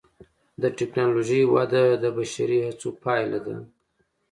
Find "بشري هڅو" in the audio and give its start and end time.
2.17-2.89